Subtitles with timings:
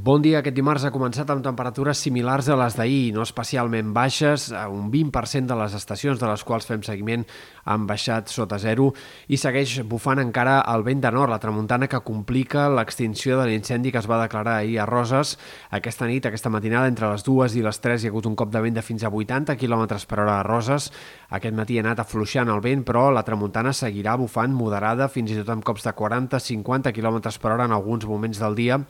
[0.00, 0.38] Bon dia.
[0.38, 4.46] Aquest dimarts ha començat amb temperatures similars a les d'ahir, no especialment baixes.
[4.72, 7.26] Un 20% de les estacions de les quals fem seguiment
[7.68, 8.86] han baixat sota zero
[9.28, 13.92] i segueix bufant encara el vent de nord, la tramuntana que complica l'extinció de l'incendi
[13.92, 15.34] que es va declarar ahir a Roses.
[15.68, 18.56] Aquesta nit, aquesta matinada, entre les dues i les 3 hi ha hagut un cop
[18.56, 20.88] de vent de fins a 80 km per hora a Roses.
[21.28, 25.42] Aquest matí ha anat afluixant el vent, però la tramuntana seguirà bufant moderada, fins i
[25.42, 28.84] tot amb cops de 40-50 km per hora en alguns moments del dia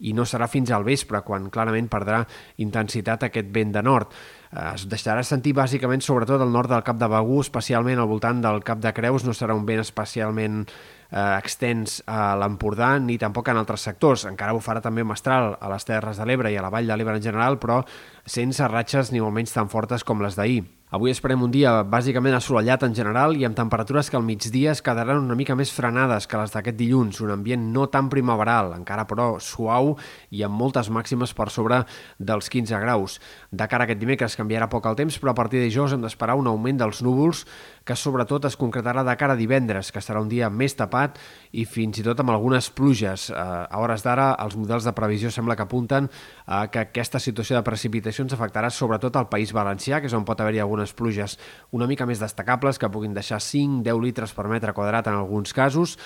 [0.00, 2.22] i no serà fins al vespre, quan clarament perdrà
[2.64, 4.14] intensitat aquest vent de nord.
[4.50, 8.40] Eh, es deixarà sentir bàsicament sobretot al nord del Cap de Begú, especialment al voltant
[8.42, 13.52] del Cap de Creus, no serà un vent especialment eh, extens a l'Empordà ni tampoc
[13.52, 14.26] en altres sectors.
[14.30, 17.20] Encara bufarà també mestral a les Terres de l'Ebre i a la Vall de l'Ebre
[17.20, 17.84] en general, però
[18.26, 20.64] sense ratxes ni molt menys tan fortes com les d'ahir.
[20.90, 24.80] Avui esperem un dia bàsicament assolellat en general i amb temperatures que al migdia es
[24.82, 29.04] quedaran una mica més frenades que les d'aquest dilluns, un ambient no tan primaveral, encara
[29.06, 29.92] però suau
[30.34, 31.84] i amb moltes màximes per sobre
[32.18, 33.20] dels 15 graus.
[33.54, 36.02] De cara a aquest dimecres canviarà poc el temps, però a partir de dijous hem
[36.04, 37.44] d'esperar un augment dels núvols
[37.90, 41.18] que sobretot es concretarà de cara a divendres, que serà un dia més tapat
[41.52, 43.28] i fins i tot amb algunes pluges.
[43.30, 46.10] Eh, a hores d'ara, els models de previsió sembla que apunten
[46.46, 50.40] a que aquesta situació de precipitacions afectarà sobretot al País Valencià, que és on pot
[50.40, 51.38] haver-hi algun algunes pluges
[51.76, 55.98] una mica més destacables que puguin deixar 5-10 litres per metre quadrat en alguns casos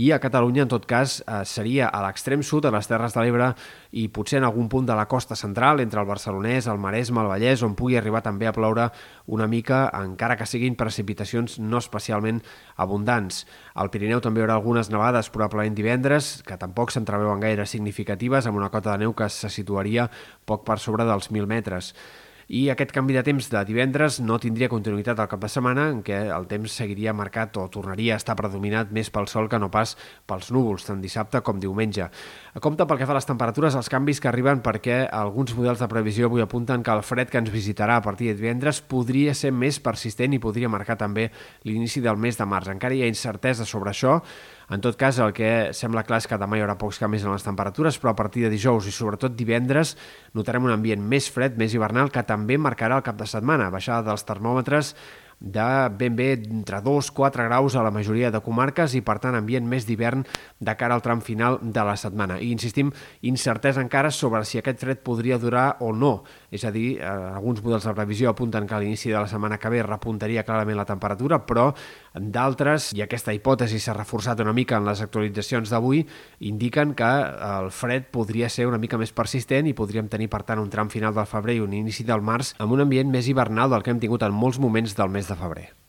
[0.00, 3.20] i a Catalunya, en tot cas, eh, seria a l'extrem sud, a les Terres de
[3.20, 3.50] l'Ebre
[3.92, 7.28] i potser en algun punt de la costa central, entre el Barcelonès, el Maresme, el
[7.28, 8.90] Vallès, on pugui arribar també a ploure
[9.26, 10.76] una mica, encara que siguin
[11.30, 12.42] precipitacions no especialment
[12.76, 13.46] abundants.
[13.74, 18.58] Al Pirineu també hi haurà algunes nevades, probablement divendres, que tampoc s'entreveuen gaire significatives, amb
[18.58, 20.10] una cota de neu que se situaria
[20.46, 21.94] poc per sobre dels 1.000 metres
[22.50, 26.00] i aquest canvi de temps de divendres no tindria continuïtat al cap de setmana en
[26.02, 29.68] què el temps seguiria marcat o tornaria a estar predominat més pel sol que no
[29.70, 29.92] pas
[30.26, 32.08] pels núvols, tant dissabte com diumenge.
[32.10, 35.78] A compte pel que fa a les temperatures, els canvis que arriben perquè alguns models
[35.78, 39.30] de previsió avui apunten que el fred que ens visitarà a partir de divendres podria
[39.38, 41.28] ser més persistent i podria marcar també
[41.62, 42.74] l'inici del mes de març.
[42.74, 44.18] Encara hi ha incertesa sobre això,
[44.70, 47.34] en tot cas, el que sembla clar és que demà hi haurà pocs canvis en
[47.34, 49.96] les temperatures, però a partir de dijous i sobretot divendres
[50.38, 53.72] notarem un ambient més fred, més hivernal, que també marcarà el cap de setmana.
[53.74, 54.94] Baixada dels termòmetres
[55.40, 59.64] de ben bé entre 2-4 graus a la majoria de comarques i, per tant, ambient
[59.66, 60.22] més d'hivern
[60.60, 62.36] de cara al tram final de la setmana.
[62.38, 62.92] I, insistim,
[63.24, 66.12] incertesa encara sobre si aquest fred podria durar o no.
[66.52, 69.58] És a dir, eh, alguns models de previsió apunten que a l'inici de la setmana
[69.58, 71.70] que ve repuntaria clarament la temperatura, però
[72.14, 76.04] d'altres, i aquesta hipòtesi s'ha reforçat una mica en les actualitzacions d'avui,
[76.40, 77.10] indiquen que
[77.50, 80.90] el fred podria ser una mica més persistent i podríem tenir, per tant, un tram
[80.90, 83.94] final del febrer i un inici del març amb un ambient més hivernal del que
[83.94, 85.79] hem tingut en molts moments del mes de febrer.